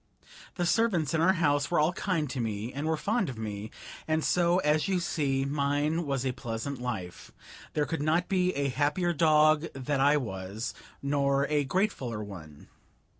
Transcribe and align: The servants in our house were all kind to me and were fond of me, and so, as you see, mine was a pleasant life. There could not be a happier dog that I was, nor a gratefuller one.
The 0.55 0.65
servants 0.65 1.13
in 1.13 1.21
our 1.21 1.33
house 1.33 1.69
were 1.69 1.79
all 1.79 1.93
kind 1.93 2.27
to 2.31 2.39
me 2.39 2.73
and 2.73 2.87
were 2.87 2.97
fond 2.97 3.29
of 3.29 3.37
me, 3.37 3.69
and 4.07 4.23
so, 4.25 4.57
as 4.61 4.87
you 4.87 4.99
see, 4.99 5.45
mine 5.45 6.07
was 6.07 6.25
a 6.25 6.31
pleasant 6.31 6.81
life. 6.81 7.31
There 7.73 7.85
could 7.85 8.01
not 8.01 8.27
be 8.27 8.51
a 8.55 8.69
happier 8.69 9.13
dog 9.13 9.67
that 9.75 9.99
I 9.99 10.17
was, 10.17 10.73
nor 11.03 11.45
a 11.51 11.65
gratefuller 11.65 12.23
one. 12.25 12.67